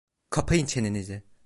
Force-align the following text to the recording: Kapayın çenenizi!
Kapayın 0.29 0.65
çenenizi! 0.65 1.23